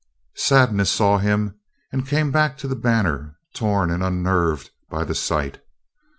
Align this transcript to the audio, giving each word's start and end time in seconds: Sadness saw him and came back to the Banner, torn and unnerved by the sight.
Sadness 0.37 0.89
saw 0.89 1.19
him 1.19 1.59
and 1.91 2.07
came 2.07 2.31
back 2.31 2.57
to 2.57 2.67
the 2.67 2.75
Banner, 2.75 3.37
torn 3.53 3.91
and 3.91 4.01
unnerved 4.01 4.71
by 4.89 5.03
the 5.03 5.13
sight. 5.13 5.63